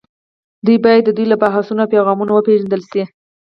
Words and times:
دوی 0.65 0.77
باید 0.85 1.03
د 1.05 1.09
دوی 1.17 1.25
له 1.31 1.37
بحثونو 1.43 1.81
او 1.83 1.91
پیغامونو 1.93 2.31
وپېژندل 2.33 2.81
شي 2.91 3.03